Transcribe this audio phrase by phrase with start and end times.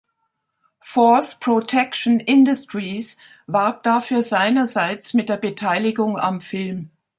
[0.81, 6.89] Force Protection Industries warb dafür seinerseits mit der Beteiligung am Film.